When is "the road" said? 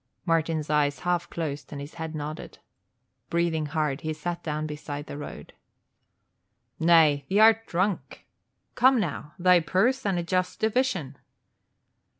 5.05-5.53